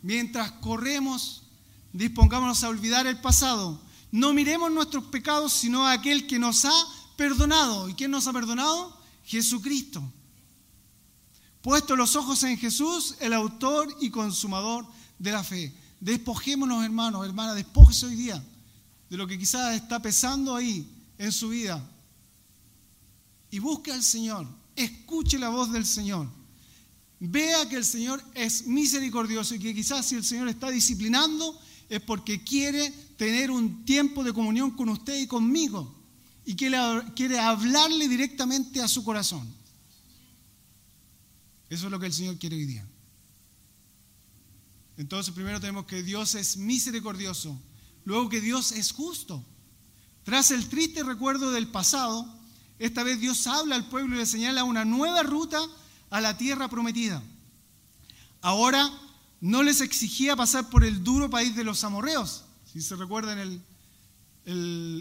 [0.00, 1.42] Mientras corremos
[1.92, 3.78] dispongámonos a olvidar el pasado.
[4.10, 6.72] No miremos nuestros pecados, sino a aquel que nos ha
[7.18, 7.86] perdonado.
[7.86, 8.98] ¿Y quién nos ha perdonado?
[9.24, 10.02] Jesucristo.
[11.60, 14.86] Puesto los ojos en Jesús, el autor y consumador
[15.18, 15.74] de la fe.
[16.00, 18.42] Despojémonos, hermanos, hermanas, despójese hoy día
[19.10, 21.86] de lo que quizás está pesando ahí en su vida.
[23.50, 24.48] Y busque al Señor,
[24.82, 26.28] escuche la voz del Señor.
[27.20, 32.00] Vea que el Señor es misericordioso y que quizás si el Señor está disciplinando es
[32.00, 35.94] porque quiere tener un tiempo de comunión con usted y conmigo
[36.44, 39.46] y quiere hablarle directamente a su corazón.
[41.68, 42.86] Eso es lo que el Señor quiere hoy día.
[44.96, 47.60] Entonces primero tenemos que Dios es misericordioso,
[48.04, 49.44] luego que Dios es justo.
[50.24, 52.37] Tras el triste recuerdo del pasado,
[52.78, 55.58] esta vez Dios habla al pueblo y le señala una nueva ruta
[56.10, 57.22] a la tierra prometida.
[58.40, 58.88] Ahora
[59.40, 62.44] no les exigía pasar por el duro país de los amorreos.
[62.72, 63.62] Si se recuerdan el,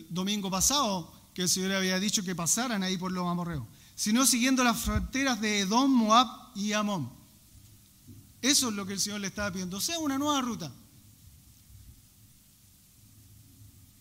[0.10, 3.64] domingo pasado que el Señor había dicho que pasaran ahí por los amorreos,
[3.96, 7.10] sino siguiendo las fronteras de Edom, Moab y Amón.
[8.42, 10.72] Eso es lo que el Señor le estaba pidiendo, sea, una nueva ruta.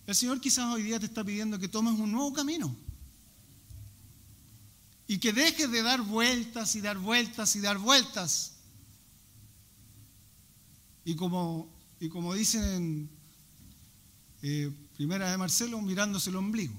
[0.07, 2.75] El Señor quizás hoy día te está pidiendo que tomes un nuevo camino.
[5.09, 8.53] Y que dejes de dar vueltas y dar vueltas y dar vueltas.
[11.05, 11.69] Y como,
[12.01, 13.11] y como dicen en
[14.43, 16.75] eh, Primera de Marcelo, mirándose el ombligo.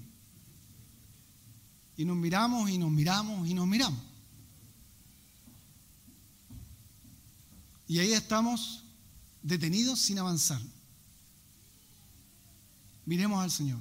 [1.95, 3.99] Y nos miramos y nos miramos y nos miramos.
[7.87, 8.83] Y ahí estamos
[9.41, 10.61] detenidos sin avanzar.
[13.05, 13.79] Miremos al Señor.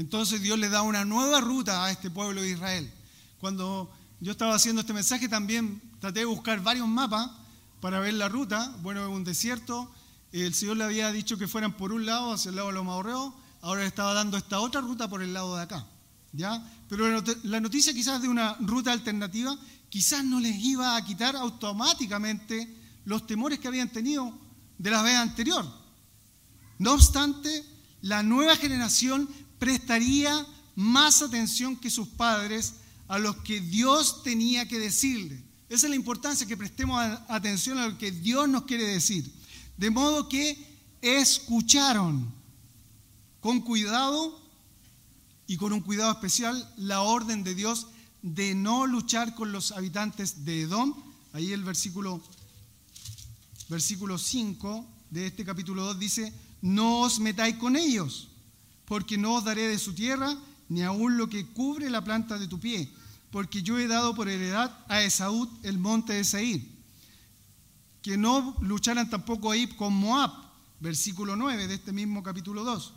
[0.00, 2.90] Entonces Dios le da una nueva ruta a este pueblo de Israel.
[3.38, 7.30] Cuando yo estaba haciendo este mensaje también traté de buscar varios mapas
[7.82, 8.74] para ver la ruta.
[8.80, 9.92] Bueno, es un desierto.
[10.32, 12.84] El Señor le había dicho que fueran por un lado, hacia el lado de los
[12.86, 13.34] Maorreos.
[13.60, 15.86] Ahora le estaba dando esta otra ruta por el lado de acá.
[16.32, 16.66] ¿ya?
[16.88, 19.54] Pero la noticia quizás de una ruta alternativa
[19.90, 24.32] quizás no les iba a quitar automáticamente los temores que habían tenido
[24.78, 25.70] de la vez anterior.
[26.78, 27.66] No obstante,
[28.00, 29.28] la nueva generación
[29.60, 30.44] prestaría
[30.74, 32.74] más atención que sus padres
[33.06, 35.40] a lo que Dios tenía que decirle.
[35.68, 39.30] Esa es la importancia, que prestemos atención a lo que Dios nos quiere decir.
[39.76, 40.58] De modo que
[41.02, 42.32] escucharon
[43.40, 44.40] con cuidado
[45.46, 47.88] y con un cuidado especial la orden de Dios
[48.22, 50.94] de no luchar con los habitantes de Edom.
[51.32, 52.20] Ahí el versículo,
[53.68, 58.29] versículo 5 de este capítulo 2 dice, no os metáis con ellos
[58.90, 60.36] porque no os daré de su tierra,
[60.68, 62.92] ni aun lo que cubre la planta de tu pie,
[63.30, 66.68] porque yo he dado por heredad a Esaú el monte de Seir.
[68.02, 70.32] Que no lucharan tampoco ahí con Moab,
[70.80, 72.92] versículo 9 de este mismo capítulo 2.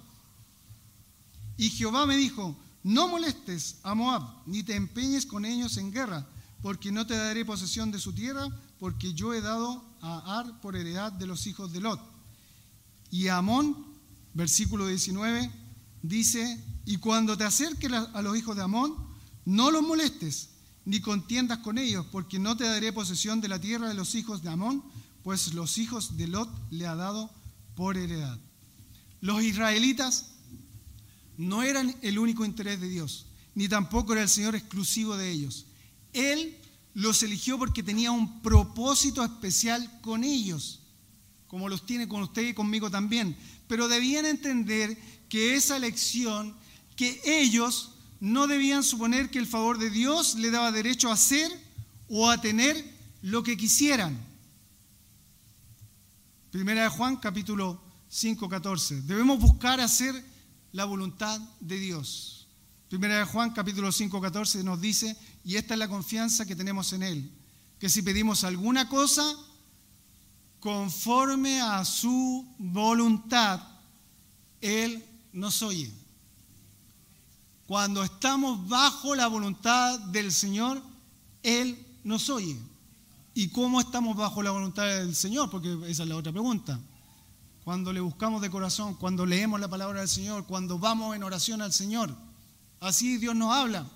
[1.57, 6.25] Y Jehová me dijo, no molestes a Moab, ni te empeñes con ellos en guerra,
[6.63, 8.47] porque no te daré posesión de su tierra,
[8.79, 12.01] porque yo he dado a Ar por heredad de los hijos de Lot.
[13.11, 13.85] Y a Amón,
[14.33, 15.61] versículo 19,
[16.03, 18.95] dice, y cuando te acerques a los hijos de Amón,
[19.45, 20.49] no los molestes,
[20.85, 24.43] ni contiendas con ellos, porque no te daré posesión de la tierra de los hijos
[24.43, 24.83] de Amón,
[25.23, 27.31] pues los hijos de Lot le ha dado
[27.75, 28.37] por heredad.
[29.21, 30.31] Los israelitas
[31.37, 35.65] no eran el único interés de Dios, ni tampoco era el Señor exclusivo de ellos.
[36.11, 36.57] Él
[36.93, 40.81] los eligió porque tenía un propósito especial con ellos,
[41.47, 43.37] como los tiene con usted y conmigo también.
[43.67, 44.99] Pero debían entender
[45.33, 46.55] que esa elección,
[46.95, 51.51] que ellos no debían suponer que el favor de Dios le daba derecho a hacer
[52.07, 52.77] o a tener
[53.23, 54.15] lo que quisieran.
[56.51, 59.01] Primera de Juan, capítulo 5, 14.
[59.01, 60.23] Debemos buscar hacer
[60.71, 62.47] la voluntad de Dios.
[62.87, 66.93] Primera de Juan, capítulo 5, 14 nos dice, y esta es la confianza que tenemos
[66.93, 67.31] en Él,
[67.79, 69.23] que si pedimos alguna cosa
[70.59, 73.59] conforme a su voluntad,
[74.61, 75.91] Él nos oye.
[77.67, 80.81] Cuando estamos bajo la voluntad del Señor,
[81.41, 82.57] Él nos oye.
[83.33, 85.49] ¿Y cómo estamos bajo la voluntad del Señor?
[85.49, 86.79] Porque esa es la otra pregunta.
[87.63, 91.61] Cuando le buscamos de corazón, cuando leemos la palabra del Señor, cuando vamos en oración
[91.61, 92.15] al Señor,
[92.79, 93.87] así Dios nos habla.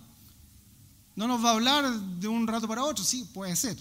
[1.15, 3.77] No nos va a hablar de un rato para otro, sí, puede ser.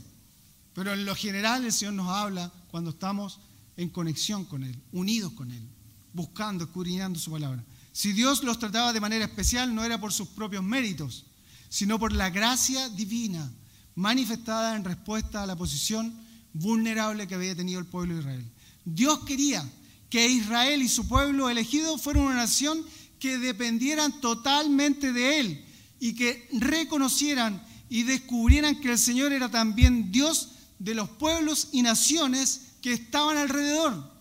[0.74, 3.38] Pero en lo general el Señor nos habla cuando estamos
[3.76, 5.75] en conexión con Él, unidos con Él
[6.16, 7.62] buscando, escudriñando su palabra.
[7.92, 11.26] Si Dios los trataba de manera especial, no era por sus propios méritos,
[11.68, 13.52] sino por la gracia divina
[13.94, 16.14] manifestada en respuesta a la posición
[16.52, 18.44] vulnerable que había tenido el pueblo de Israel.
[18.85, 19.68] Dios quería
[20.09, 22.85] que Israel y su pueblo elegido fueran una nación
[23.18, 25.64] que dependieran totalmente de Él
[26.00, 31.83] y que reconocieran y descubrieran que el Señor era también Dios de los pueblos y
[31.83, 34.15] naciones que estaban alrededor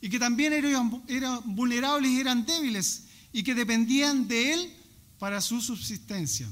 [0.00, 0.90] y que también eran,
[1.44, 4.74] vulnerables y eran débiles y que dependían de Él
[5.18, 6.48] para su subsistencia.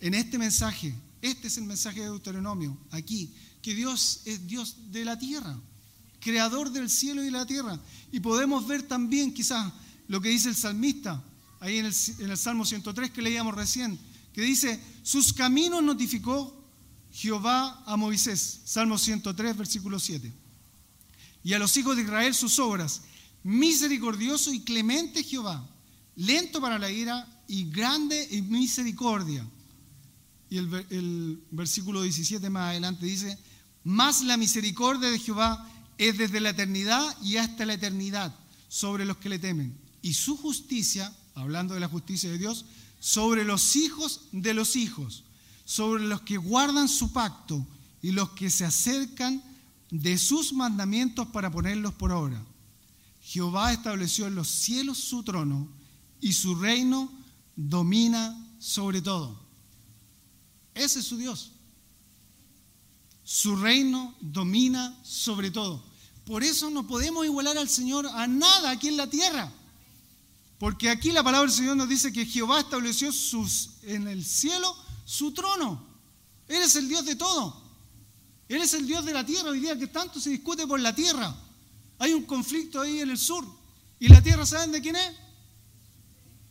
[0.00, 5.04] En este mensaje, este es el mensaje de Deuteronomio, aquí, que Dios es Dios de
[5.04, 5.58] la tierra,
[6.20, 7.80] creador del cielo y de la tierra.
[8.12, 9.72] Y podemos ver también quizás
[10.06, 11.22] lo que dice el salmista,
[11.58, 13.98] ahí en el, en el Salmo 103 que leíamos recién,
[14.32, 16.54] que dice, sus caminos notificó
[17.10, 20.45] Jehová a Moisés, Salmo 103, versículo 7.
[21.46, 23.02] Y a los hijos de Israel sus obras,
[23.44, 25.64] misericordioso y clemente Jehová,
[26.16, 29.46] lento para la ira y grande en misericordia.
[30.50, 33.38] Y el, versículo 17 más adelante dice,
[33.84, 38.34] más la misericordia de Jehová es desde la eternidad y hasta la eternidad
[38.66, 39.72] sobre los que le temen.
[40.02, 42.64] Y su justicia, hablando de la justicia de Dios,
[42.98, 45.22] sobre los hijos de los hijos,
[45.64, 47.64] sobre los que guardan su pacto
[48.02, 49.40] y los que se acercan
[49.90, 52.42] de sus mandamientos para ponerlos por obra.
[53.22, 55.68] Jehová estableció en los cielos su trono
[56.20, 57.10] y su reino
[57.56, 59.38] domina sobre todo.
[60.74, 61.52] Ese es su Dios.
[63.24, 65.82] Su reino domina sobre todo.
[66.24, 69.52] Por eso no podemos igualar al Señor a nada aquí en la tierra.
[70.58, 74.74] Porque aquí la palabra del Señor nos dice que Jehová estableció sus, en el cielo
[75.04, 75.84] su trono.
[76.48, 77.65] Él es el Dios de todo.
[78.48, 79.50] Él es el Dios de la tierra.
[79.50, 81.34] Hoy día que tanto se discute por la tierra.
[81.98, 83.44] Hay un conflicto ahí en el sur.
[83.98, 85.12] ¿Y la tierra saben de quién es?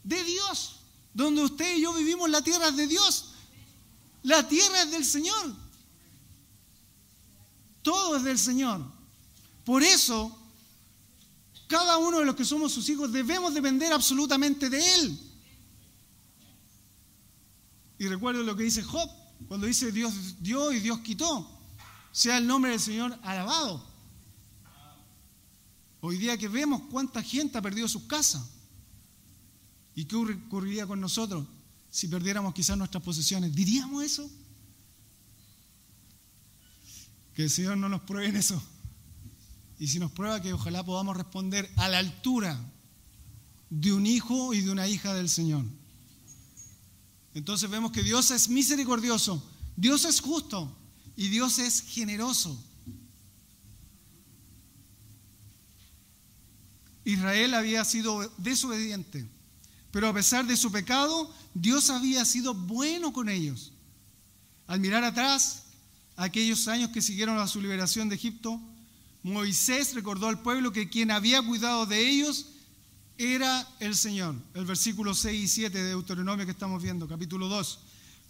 [0.04, 0.80] De Dios.
[1.14, 3.32] Donde usted y yo vivimos, la tierra es de Dios.
[4.24, 5.56] La tierra es del Señor.
[7.82, 8.82] Todo es del Señor.
[9.64, 10.38] Por eso
[11.68, 15.20] cada uno de los que somos sus hijos debemos depender absolutamente de Él.
[17.98, 19.10] Y recuerdo lo que dice Job,
[19.48, 21.55] cuando dice Dios dio y Dios quitó.
[22.16, 23.86] Sea el nombre del Señor alabado.
[26.00, 28.42] Hoy día que vemos cuánta gente ha perdido sus casas.
[29.96, 31.46] ¿Y qué ocurriría con nosotros
[31.90, 33.54] si perdiéramos quizás nuestras posesiones?
[33.54, 34.32] ¿Diríamos eso?
[37.34, 38.64] Que el Señor no nos pruebe eso
[39.78, 42.58] y si nos prueba que ojalá podamos responder a la altura
[43.70, 45.66] de un hijo y de una hija del Señor.
[47.34, 50.78] Entonces vemos que Dios es misericordioso, Dios es justo
[51.16, 52.62] y Dios es generoso.
[57.06, 59.28] Israel había sido desobediente,
[59.92, 63.72] pero a pesar de su pecado, Dios había sido bueno con ellos.
[64.68, 65.66] Al mirar atrás,
[66.16, 68.60] aquellos años que siguieron a su liberación de Egipto,
[69.22, 72.48] Moisés recordó al pueblo que quien había cuidado de ellos
[73.18, 74.36] era el Señor.
[74.54, 77.80] El versículo 6 y 7 de Deuteronomio que estamos viendo, capítulo 2.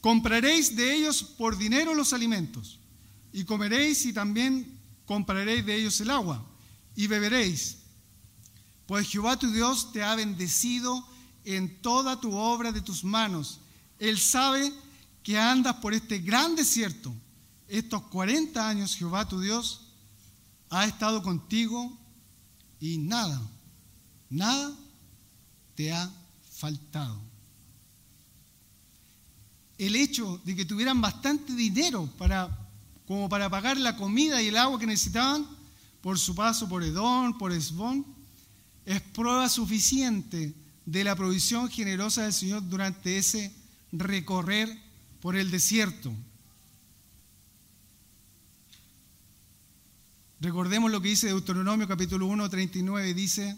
[0.05, 2.79] Compraréis de ellos por dinero los alimentos,
[3.33, 6.45] y comeréis y también compraréis de ellos el agua,
[6.95, 7.79] y beberéis.
[8.85, 11.03] Pues Jehová tu Dios te ha bendecido
[11.43, 13.61] en toda tu obra de tus manos.
[13.97, 14.71] Él sabe
[15.23, 17.11] que andas por este gran desierto.
[17.67, 19.87] Estos 40 años Jehová tu Dios
[20.69, 21.97] ha estado contigo
[22.79, 23.41] y nada,
[24.29, 24.71] nada
[25.73, 26.13] te ha
[26.51, 27.19] faltado.
[29.77, 32.49] El hecho de que tuvieran bastante dinero para,
[33.05, 35.45] como para pagar la comida y el agua que necesitaban
[36.01, 38.05] por su paso por Edón, por Esbón,
[38.85, 40.53] es prueba suficiente
[40.85, 43.51] de la provisión generosa del Señor durante ese
[43.91, 44.69] recorrer
[45.19, 46.13] por el desierto.
[50.39, 53.57] Recordemos lo que dice Deuteronomio capítulo 1, 39, dice,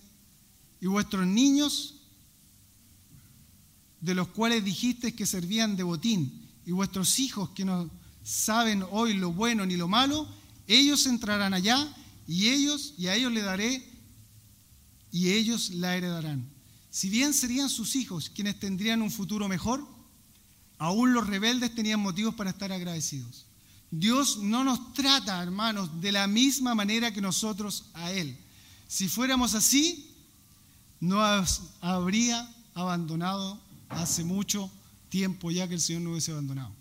[0.80, 1.97] y vuestros niños,
[4.02, 7.90] de los cuales dijiste que servían de botín, y vuestros hijos que no
[8.24, 10.28] saben hoy lo bueno ni lo malo,
[10.68, 11.88] ellos entrarán allá,
[12.28, 13.90] y ellos, y a ellos le daré,
[15.12, 16.48] y ellos la heredarán.
[16.90, 19.88] Si bien serían sus hijos quienes tendrían un futuro mejor,
[20.78, 23.46] aún los rebeldes tenían motivos para estar agradecidos.
[23.90, 28.38] Dios no nos trata, hermanos, de la misma manera que nosotros a Él.
[28.88, 30.12] Si fuéramos así,
[31.00, 33.60] nos habría abandonado
[33.90, 34.70] hace mucho
[35.10, 36.74] tiempo ya que el Señor no hubiese abandonado.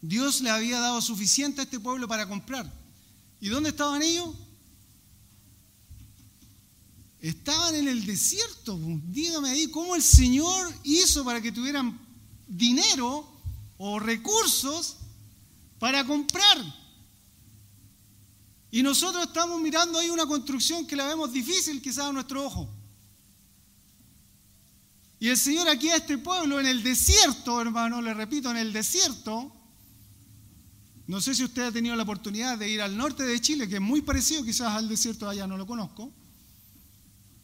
[0.00, 2.70] Dios le había dado suficiente a este pueblo para comprar.
[3.40, 4.28] ¿Y dónde estaban ellos?
[7.20, 8.78] Estaban en el desierto.
[9.06, 11.98] Dígame ahí cómo el Señor hizo para que tuvieran
[12.46, 13.28] dinero
[13.76, 14.96] o recursos
[15.78, 16.58] para comprar.
[18.70, 22.68] Y nosotros estamos mirando ahí una construcción que la vemos difícil quizás a nuestro ojo.
[25.20, 28.72] Y el Señor aquí a este pueblo en el desierto, hermano, le repito, en el
[28.72, 29.52] desierto,
[31.08, 33.76] no sé si usted ha tenido la oportunidad de ir al norte de Chile, que
[33.76, 36.12] es muy parecido quizás al desierto de allá, no lo conozco,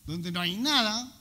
[0.06, 1.12] donde no hay nada,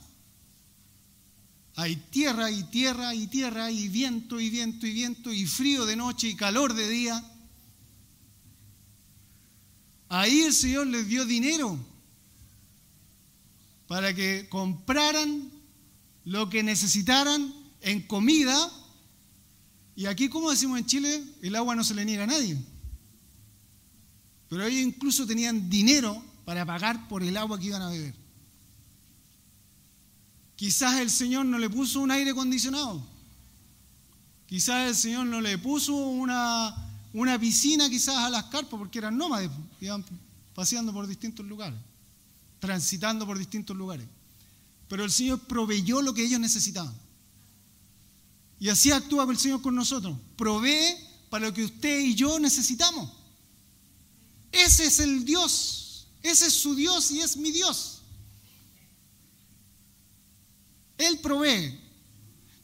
[1.76, 5.95] hay tierra y tierra y tierra y viento y viento y viento y frío de
[5.95, 7.24] noche y calor de día.
[10.10, 11.80] Ahí el Señor les dio dinero
[13.88, 15.53] para que compraran
[16.26, 18.71] lo que necesitaran en comida.
[19.95, 22.57] Y aquí, como decimos en Chile, el agua no se le niega a nadie.
[24.49, 28.15] Pero ellos incluso tenían dinero para pagar por el agua que iban a beber.
[30.55, 33.05] Quizás el Señor no le puso un aire acondicionado.
[34.45, 36.74] Quizás el Señor no le puso una,
[37.13, 39.49] una piscina quizás a las carpas porque eran nómades,
[39.82, 40.05] iban
[40.53, 41.80] paseando por distintos lugares,
[42.59, 44.07] transitando por distintos lugares.
[44.88, 46.94] Pero el Señor proveyó lo que ellos necesitaban.
[48.60, 50.18] Y así actúa el Señor con nosotros.
[50.36, 50.96] Provee
[51.30, 53.12] para lo que usted y yo necesitamos.
[54.52, 56.08] Ese es el Dios.
[56.22, 58.02] Ese es su Dios y es mi Dios.
[60.98, 61.80] Él provee.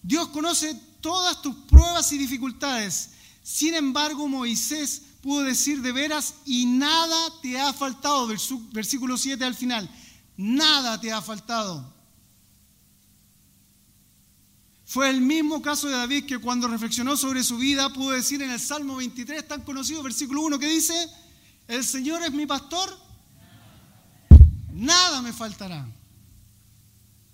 [0.02, 3.10] Dios conoce todas tus pruebas y dificultades.
[3.44, 8.28] Sin embargo, Moisés pudo decir de veras, y nada te ha faltado,
[8.72, 9.90] versículo 7 al final,
[10.38, 11.94] nada te ha faltado.
[14.90, 18.50] Fue el mismo caso de David que cuando reflexionó sobre su vida pudo decir en
[18.50, 20.96] el Salmo 23, tan conocido, versículo 1, que dice,
[21.68, 22.90] el Señor es mi pastor,
[24.74, 25.88] nada me faltará.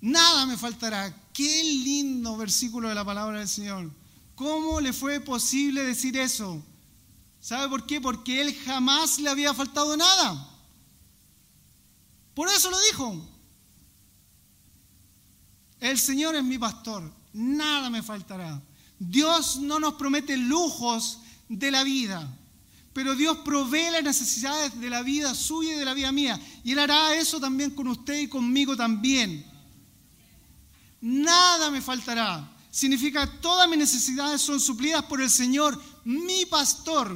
[0.01, 1.15] Nada me faltará.
[1.31, 3.89] Qué lindo versículo de la palabra del Señor.
[4.35, 6.61] ¿Cómo le fue posible decir eso?
[7.39, 8.01] ¿Sabe por qué?
[8.01, 10.49] Porque él jamás le había faltado nada.
[12.33, 13.25] Por eso lo dijo.
[15.79, 18.61] El Señor es mi pastor, nada me faltará.
[18.97, 22.27] Dios no nos promete lujos de la vida,
[22.93, 26.39] pero Dios provee las necesidades de la vida suya y de la vida mía.
[26.63, 29.53] Y Él hará eso también con usted y conmigo también
[31.05, 32.51] nada me faltará.
[32.71, 37.15] Significa todas mis necesidades son suplidas por el Señor, mi pastor.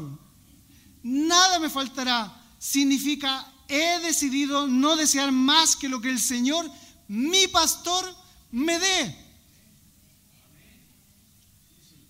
[1.01, 2.39] Nada me faltará.
[2.59, 6.69] Significa he decidido no desear más que lo que el Señor,
[7.07, 8.05] mi pastor,
[8.51, 9.28] me dé.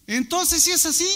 [0.09, 1.07] Entonces, si es así,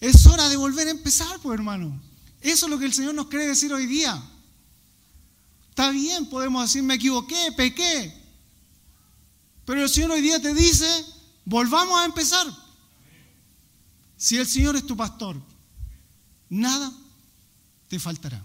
[0.00, 1.98] es hora de volver a empezar, pues hermano.
[2.42, 4.22] Eso es lo que el Señor nos quiere decir hoy día.
[5.70, 8.12] Está bien, podemos decir, me equivoqué, pequé,
[9.64, 10.86] pero el Señor hoy día te dice,
[11.46, 12.46] volvamos a empezar.
[14.18, 15.40] Si el Señor es tu pastor,
[16.50, 16.92] nada
[17.88, 18.44] te faltará.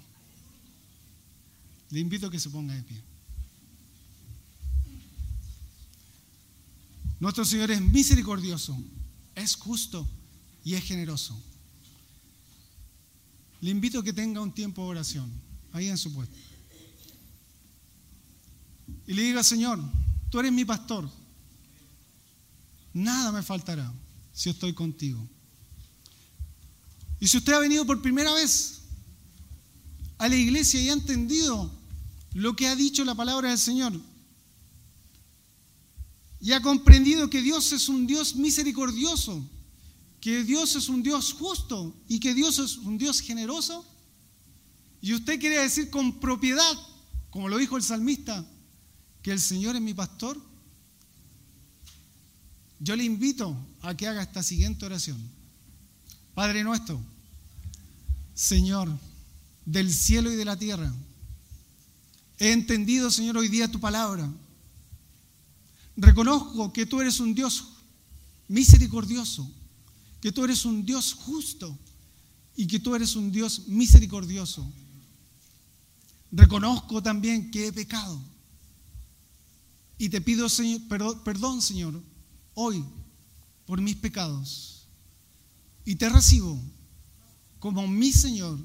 [1.89, 3.03] Le invito a que se ponga de pie.
[7.19, 8.77] Nuestro Señor es misericordioso,
[9.35, 10.07] es justo
[10.63, 11.41] y es generoso.
[13.61, 15.31] Le invito a que tenga un tiempo de oración,
[15.71, 16.35] ahí en su puesto.
[19.07, 19.79] Y le diga, Señor,
[20.29, 21.09] tú eres mi pastor.
[22.93, 23.91] Nada me faltará
[24.33, 25.27] si estoy contigo.
[27.19, 28.81] Y si usted ha venido por primera vez
[30.17, 31.71] a la iglesia y ha entendido
[32.33, 33.93] lo que ha dicho la palabra del Señor,
[36.45, 39.43] y ha comprendido que Dios es un Dios misericordioso,
[40.21, 43.83] que Dios es un Dios justo y que Dios es un Dios generoso,
[45.01, 46.71] y usted quiere decir con propiedad,
[47.31, 48.45] como lo dijo el salmista,
[49.23, 50.39] que el Señor es mi pastor,
[52.79, 55.17] yo le invito a que haga esta siguiente oración.
[56.35, 57.01] Padre nuestro,
[58.35, 58.95] Señor,
[59.65, 60.93] del cielo y de la tierra,
[62.37, 64.31] he entendido, Señor, hoy día tu palabra.
[65.97, 67.69] Reconozco que tú eres un Dios
[68.47, 69.49] misericordioso,
[70.21, 71.77] que tú eres un Dios justo
[72.55, 74.71] y que tú eres un Dios misericordioso.
[76.31, 78.21] Reconozco también que he pecado
[79.97, 80.47] y te pido
[81.23, 82.01] perdón, Señor,
[82.53, 82.83] hoy
[83.65, 84.87] por mis pecados.
[85.85, 86.59] Y te recibo
[87.59, 88.59] como mi Señor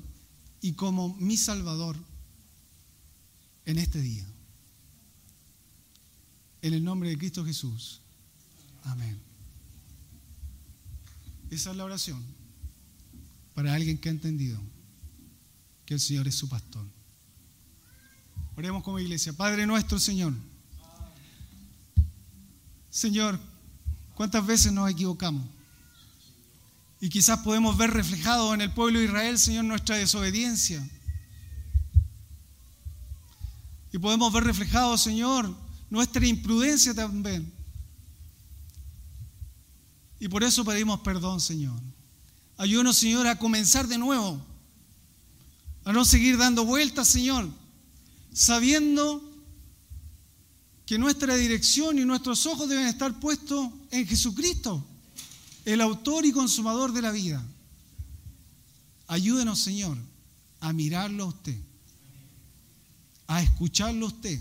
[0.60, 1.96] y como mi Salvador
[3.66, 4.29] en este día.
[6.62, 8.00] En el nombre de Cristo Jesús.
[8.84, 9.18] Amén.
[11.50, 12.22] Esa es la oración
[13.54, 14.60] para alguien que ha entendido
[15.84, 16.84] que el Señor es su pastor.
[18.56, 19.32] Oremos como iglesia.
[19.32, 20.34] Padre nuestro, Señor.
[22.90, 23.38] Señor,
[24.14, 25.46] ¿cuántas veces nos equivocamos?
[27.00, 30.86] Y quizás podemos ver reflejado en el pueblo de Israel, Señor, nuestra desobediencia.
[33.92, 35.56] Y podemos ver reflejado, Señor,
[35.90, 37.52] nuestra imprudencia también.
[40.20, 41.78] Y por eso pedimos perdón, Señor.
[42.56, 44.40] Ayúdanos, Señor, a comenzar de nuevo.
[45.84, 47.48] A no seguir dando vueltas, Señor.
[48.32, 49.26] Sabiendo
[50.86, 54.84] que nuestra dirección y nuestros ojos deben estar puestos en Jesucristo,
[55.64, 57.44] el autor y consumador de la vida.
[59.06, 59.96] Ayúdenos, Señor,
[60.60, 61.56] a mirarlo a usted,
[63.26, 64.40] a escucharlo a usted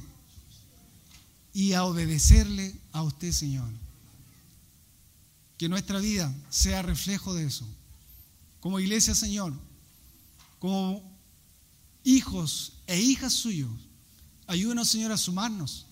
[1.53, 3.69] y a obedecerle a usted, Señor.
[5.57, 7.67] Que nuestra vida sea reflejo de eso.
[8.59, 9.53] Como iglesia, Señor,
[10.59, 11.03] como
[12.03, 13.71] hijos e hijas suyos,
[14.47, 15.85] ayúdenos, Señor, a sumarnos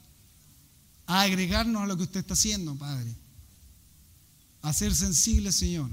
[1.07, 3.15] a agregarnos a lo que usted está haciendo, Padre.
[4.61, 5.89] A ser sensibles, Señor,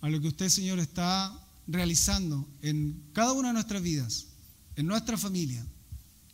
[0.00, 1.32] a lo que usted, Señor, está
[1.68, 4.26] realizando en cada una de nuestras vidas,
[4.74, 5.64] en nuestra familia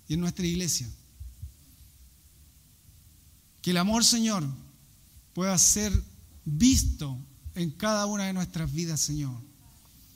[0.09, 0.89] y en nuestra iglesia.
[3.63, 4.45] Que el amor, Señor,
[5.33, 5.93] pueda ser
[6.45, 7.17] visto
[7.55, 9.41] en cada una de nuestras vidas, Señor.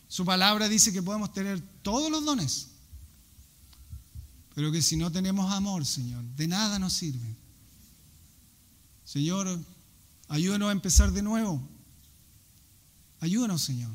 [0.08, 2.68] Su palabra dice que podemos tener todos los dones,
[4.54, 7.36] pero que si no tenemos amor, Señor, de nada nos sirve.
[9.04, 9.60] Señor,
[10.28, 11.62] ayúdanos a empezar de nuevo.
[13.20, 13.92] Ayúdanos, Señor.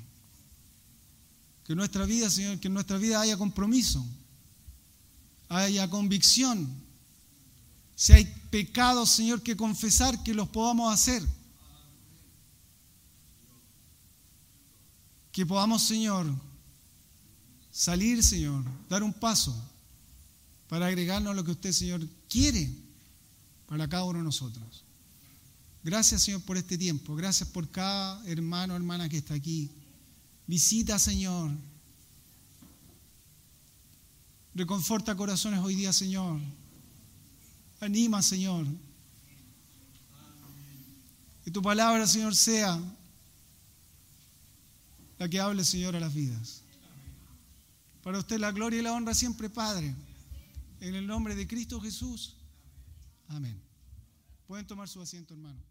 [1.65, 4.05] Que en nuestra vida, Señor, que en nuestra vida haya compromiso,
[5.49, 6.69] haya convicción.
[8.01, 11.21] Si hay pecados, Señor, que confesar, que los podamos hacer.
[15.31, 16.25] Que podamos, Señor,
[17.71, 19.55] salir, Señor, dar un paso
[20.67, 22.75] para agregarnos lo que usted, Señor, quiere
[23.67, 24.83] para cada uno de nosotros.
[25.83, 27.15] Gracias, Señor, por este tiempo.
[27.15, 29.69] Gracias por cada hermano hermana que está aquí.
[30.47, 31.51] Visita, Señor.
[34.55, 36.41] Reconforta corazones hoy día, Señor.
[37.81, 38.65] Anima, Señor.
[41.43, 42.79] Que tu palabra, Señor, sea
[45.17, 46.61] la que hable, Señor, a las vidas.
[48.03, 49.93] Para usted la gloria y la honra siempre, Padre.
[50.79, 52.35] En el nombre de Cristo Jesús.
[53.27, 53.59] Amén.
[54.47, 55.70] Pueden tomar su asiento, hermano.